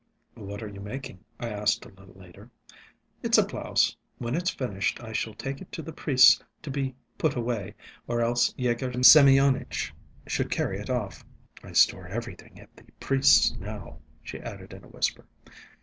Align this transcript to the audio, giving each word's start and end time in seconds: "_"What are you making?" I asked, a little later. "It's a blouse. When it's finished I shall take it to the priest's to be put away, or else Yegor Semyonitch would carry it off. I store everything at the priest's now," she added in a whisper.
"_"What 0.45 0.63
are 0.63 0.67
you 0.67 0.79
making?" 0.79 1.23
I 1.39 1.49
asked, 1.49 1.85
a 1.85 1.89
little 1.89 2.15
later. 2.15 2.49
"It's 3.21 3.37
a 3.37 3.45
blouse. 3.45 3.95
When 4.17 4.33
it's 4.33 4.49
finished 4.49 4.99
I 4.99 5.13
shall 5.13 5.35
take 5.35 5.61
it 5.61 5.71
to 5.73 5.83
the 5.83 5.93
priest's 5.93 6.43
to 6.63 6.71
be 6.71 6.95
put 7.19 7.35
away, 7.35 7.75
or 8.07 8.19
else 8.19 8.51
Yegor 8.57 8.91
Semyonitch 9.03 9.93
would 10.39 10.49
carry 10.49 10.79
it 10.79 10.89
off. 10.89 11.23
I 11.63 11.73
store 11.73 12.07
everything 12.07 12.59
at 12.59 12.75
the 12.75 12.85
priest's 12.99 13.51
now," 13.59 13.99
she 14.23 14.39
added 14.39 14.73
in 14.73 14.83
a 14.83 14.87
whisper. 14.89 15.27